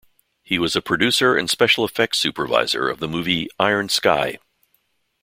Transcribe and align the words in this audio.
He 0.41 0.57
was 0.57 0.75
a 0.75 0.81
producer 0.81 1.35
and 1.37 1.47
special-effects 1.47 2.17
supervisor 2.17 2.89
of 2.89 2.97
the 2.99 3.07
movie 3.07 3.49
"Iron 3.59 3.87
Sky". 3.87 4.39